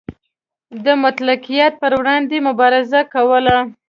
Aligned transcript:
د 0.85 0.87
مطلقیت 1.03 1.73
پر 1.81 1.91
وړاندې 1.99 2.35
یې 2.37 2.45
مبارزه 2.47 3.01
کوله. 3.13 3.57